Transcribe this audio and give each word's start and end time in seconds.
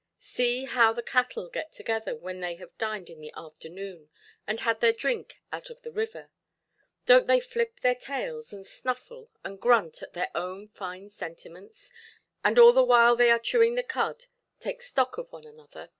See 0.17 0.63
how 0.65 0.93
the 0.93 1.03
cattle 1.03 1.47
get 1.47 1.73
together 1.73 2.15
when 2.15 2.39
they 2.39 2.55
have 2.55 2.75
dined 2.79 3.07
in 3.07 3.21
the 3.21 3.31
afternoon, 3.37 4.09
and 4.47 4.59
had 4.61 4.79
their 4.81 4.93
drink 4.93 5.39
out 5.53 5.69
of 5.69 5.83
the 5.83 5.91
river. 5.91 6.31
Donʼt 7.05 7.27
they 7.27 7.39
flip 7.39 7.81
their 7.81 7.93
tails, 7.93 8.51
and 8.51 8.65
snuffle, 8.65 9.29
and 9.43 9.61
grunt 9.61 10.01
at 10.01 10.13
their 10.13 10.31
own 10.33 10.69
fine 10.69 11.11
sentiments, 11.11 11.91
and 12.43 12.57
all 12.57 12.73
the 12.73 12.83
while 12.83 13.15
they 13.15 13.29
are 13.29 13.37
chewing 13.37 13.75
the 13.75 13.83
cud 13.83 14.25
take 14.59 14.81
stock 14.81 15.19
of 15.19 15.31
one 15.31 15.45
another? 15.45 15.89